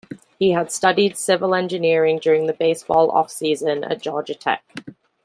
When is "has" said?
0.53-0.73